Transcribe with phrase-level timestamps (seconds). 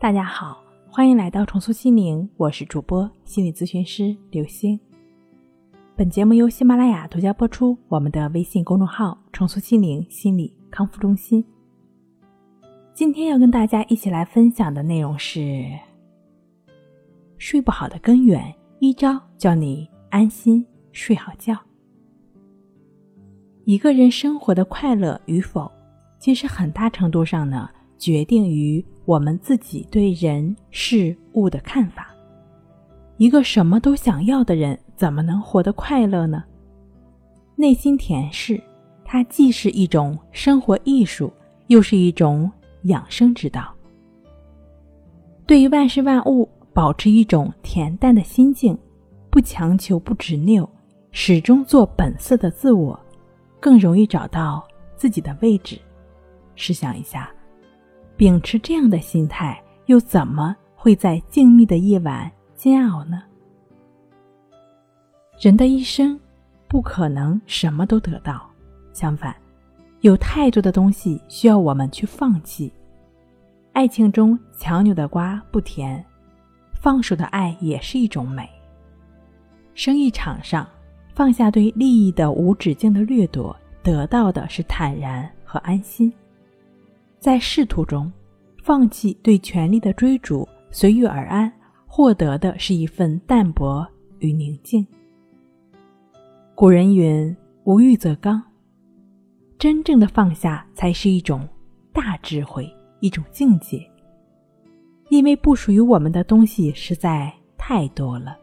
[0.00, 4.78] 大家好，欢迎来到重塑心灵，我是主播心理咨询师刘星。
[5.96, 7.76] 本节目由喜马拉雅独家播出。
[7.88, 11.44] 我们的微信公众号“重塑心灵心理康复中心”。
[12.94, 15.68] 今天要跟大家一起来分享的内容是：
[17.36, 21.58] 睡不好的根源，一招叫你安心睡好觉。
[23.64, 25.68] 一个人生活的快乐与否，
[26.20, 27.68] 其实很大程度上呢，
[27.98, 32.14] 决定于我们自己对人事物的看法。
[33.16, 36.44] 一个什么都想要的人，怎么能活得快乐呢？
[37.56, 38.62] 内心恬适，
[39.04, 41.32] 它既是一种生活艺术，
[41.66, 42.50] 又是一种
[42.84, 43.74] 养生之道。
[45.44, 48.78] 对于万事万物，保持一种恬淡的心境，
[49.30, 50.68] 不强求，不执拗，
[51.10, 52.98] 始终做本色的自我。
[53.60, 55.76] 更容易找到自己的位置。
[56.54, 57.28] 试想一下，
[58.18, 63.22] 秉持这样的心态，又怎么会在静谧的夜晚煎熬呢？
[65.40, 66.18] 人的一生
[66.66, 68.44] 不可能什么都得到，
[68.92, 69.34] 相反，
[70.00, 72.72] 有太多的东西需要我们去放弃。
[73.72, 76.04] 爱情中强扭的瓜不甜，
[76.82, 78.50] 放手的爱也是一种美。
[79.74, 80.68] 生意场上。
[81.14, 86.08] 放下对利益的无止境的掠夺，得到的是坦然和安心；
[87.18, 88.10] 在仕途中，
[88.62, 91.52] 放弃对权力的追逐，随遇而安，
[91.86, 93.86] 获得的是一份淡泊
[94.20, 94.86] 与宁静。
[96.54, 98.42] 古人云：“无欲则刚。”
[99.58, 101.46] 真正的放下，才是一种
[101.92, 103.84] 大智慧，一种境界。
[105.08, 108.38] 因为不属于我们的东西实在太多了，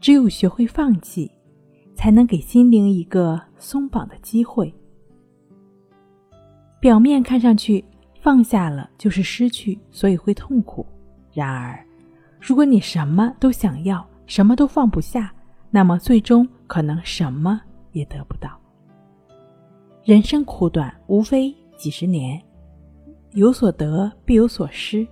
[0.00, 1.30] 只有学会放弃。
[1.92, 4.74] 才能给心灵一个松绑的机会。
[6.80, 7.84] 表面看上去
[8.20, 10.84] 放下了就是失去，所以会痛苦。
[11.32, 11.78] 然而，
[12.40, 15.32] 如果你什么都想要，什么都放不下，
[15.70, 17.60] 那么最终可能什么
[17.92, 18.58] 也得不到。
[20.02, 22.42] 人生苦短，无非几十年，
[23.32, 25.06] 有所得必有所失。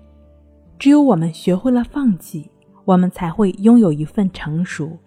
[0.78, 2.50] 只有我们学会了放弃，
[2.84, 4.98] 我们才会拥有一份成熟。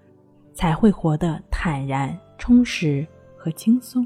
[0.53, 3.07] 才会活得坦然、充实
[3.38, 4.05] 和轻松。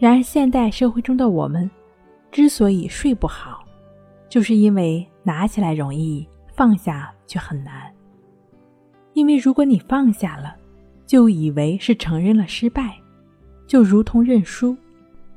[0.00, 1.70] 然而，现代社会中的我们
[2.32, 3.62] 之所以睡不好，
[4.30, 7.92] 就是因为拿起来容易，放下却很难。
[9.12, 10.56] 因为如果你放下了，
[11.04, 12.96] 就以为是承认了失败，
[13.66, 14.74] 就如同认输。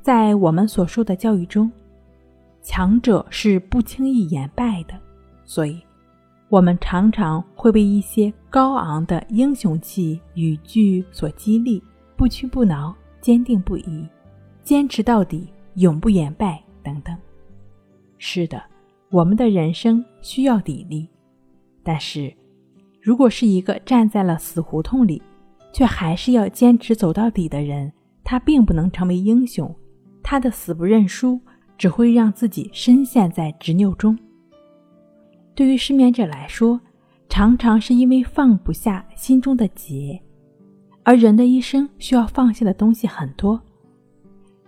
[0.00, 1.70] 在我们所受的教育中，
[2.62, 4.98] 强者是不轻易言败的，
[5.44, 5.78] 所以。
[6.48, 11.82] 我们常常会被一些高昂的英雄气语句所激励，
[12.16, 14.08] 不屈不挠，坚定不移，
[14.64, 17.14] 坚持到底，永不言败等等。
[18.16, 18.62] 是的，
[19.10, 21.06] 我们的人生需要砥砺，
[21.82, 22.34] 但是，
[23.02, 25.20] 如果是一个站在了死胡同里，
[25.70, 27.92] 却还是要坚持走到底的人，
[28.24, 29.72] 他并不能成为英雄，
[30.22, 31.38] 他的死不认输
[31.76, 34.18] 只会让自己深陷在执拗中。
[35.54, 36.80] 对于失眠者来说，
[37.28, 40.18] 常常是因为放不下心中的结，
[41.02, 43.60] 而人的一生需要放下的东西很多。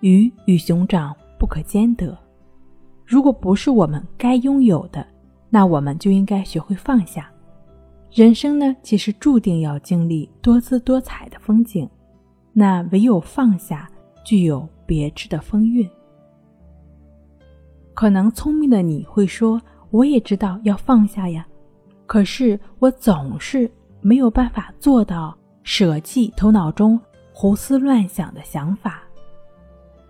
[0.07, 2.17] 鱼与熊掌不可兼得，
[3.05, 5.05] 如果不是我们该拥有的，
[5.51, 7.29] 那我们就应该学会放下。
[8.13, 11.91] 人生呢，其实注定要经历多姿多彩的风景，
[12.53, 13.91] 那唯有放下，
[14.25, 15.89] 具有别致的风韵。
[17.93, 19.61] 可能聪明的你会说。
[19.91, 21.47] 我也知道要放下呀，
[22.07, 27.01] 可是我总是没有办法做到舍弃头脑中
[27.33, 29.05] 胡思乱想的想法，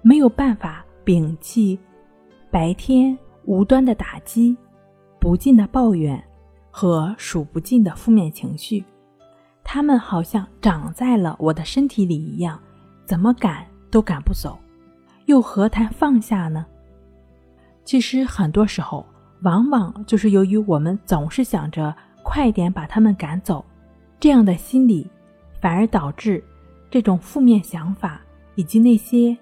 [0.08, 1.76] 没有办法摒弃
[2.48, 4.56] 白天无端的打击、
[5.18, 6.22] 不尽的抱怨
[6.70, 8.84] 和数不尽的负面情绪，
[9.64, 12.56] 他们好像长在了我的身体里一样，
[13.04, 14.56] 怎么赶都赶不走，
[15.24, 16.64] 又何谈放下呢？
[17.84, 19.04] 其实很多时候。
[19.42, 23.62] 往往就是由于我们总是想着快点把他们赶走，
[24.18, 25.06] 这样的心理，
[25.60, 26.42] 反而导致
[26.90, 28.20] 这种负面想法
[28.54, 29.36] 以及那些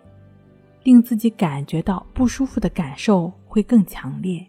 [0.85, 4.47] 令自己感觉到不舒服的感受会更强烈。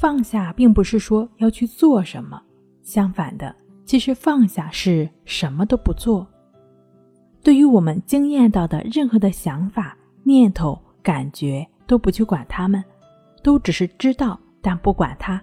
[0.00, 2.40] 放下并不是说要去做什么，
[2.82, 3.52] 相反的，
[3.84, 6.24] 其实放下是什么都不做。
[7.42, 12.84] 对于我们经验到的任何的想法、念头、感觉，都不去管他们。
[13.42, 15.40] 都只是知道，但不管它。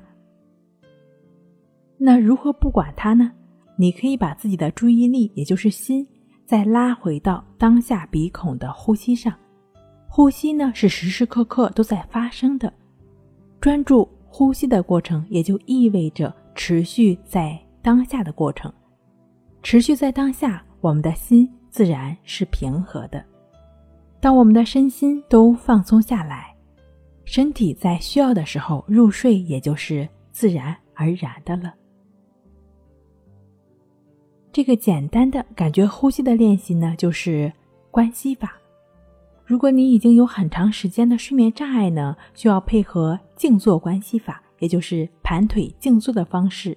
[1.97, 3.31] 那如何不管它呢？
[3.77, 6.05] 你可以把自己的注意力，也就是心，
[6.45, 9.33] 再拉回到当下鼻孔的呼吸上。
[10.15, 12.71] 呼吸呢，是时时刻刻都在发生的。
[13.59, 18.71] 专注呼吸的过程，也就意味着持续在当下的过程。
[19.63, 23.25] 持续在当下，我们的心自然是平和的。
[24.21, 26.55] 当我们的身心都放松下来，
[27.25, 31.73] 身体在需要的时候入睡，也就是自然而然的了。
[34.51, 37.51] 这个简单的感觉呼吸的练习呢，就是
[37.89, 38.59] 关系法。
[39.53, 46.75] 如果你已经有很长时间的睡眠障碍呢，需要配合静坐关系法，也就是盘腿静坐的方式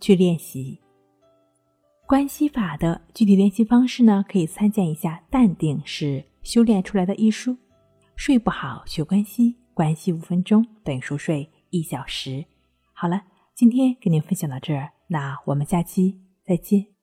[0.00, 0.80] 去练习
[2.06, 7.54] 关系法的具体练习方式呢，可以参见一下《淡定是修炼出来的》一书。
[8.16, 12.42] 睡不好学关系，关系五分钟等于熟睡一小时。
[12.94, 13.20] 好了，
[13.54, 16.97] 今天跟您分享到这儿，那我们下期再见。